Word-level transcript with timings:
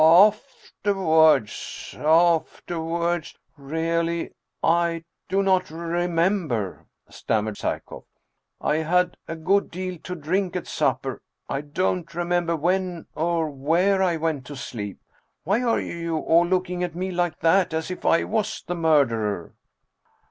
"Afterwards 0.01 1.95
afterwards 1.99 3.37
Really, 3.55 4.31
I 4.63 5.03
do 5.29 5.43
not 5.43 5.65
remem 5.65 6.47
ber," 6.47 6.87
stammered 7.07 7.57
Psyekoff. 7.57 8.05
"I 8.59 8.77
had 8.77 9.15
a 9.27 9.35
good 9.35 9.69
deal 9.69 9.99
to 9.99 10.15
drink 10.15 10.55
at 10.55 10.65
supper. 10.65 11.21
I 11.47 11.61
don't 11.61 12.15
remember 12.15 12.55
when 12.55 13.05
or 13.13 13.51
where 13.51 14.01
I 14.01 14.17
went 14.17 14.47
to 14.47 14.55
sleep. 14.55 14.97
Why 15.43 15.61
are 15.61 15.79
you 15.79 16.17
all 16.17 16.47
looking 16.47 16.83
at 16.83 16.95
me 16.95 17.11
like 17.11 17.37
that, 17.41 17.71
as 17.71 17.91
if 17.91 18.03
I 18.03 18.23
was 18.23 18.63
the 18.65 18.73
murderer 18.73 19.53